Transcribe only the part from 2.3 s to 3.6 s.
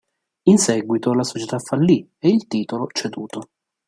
titolo ceduto.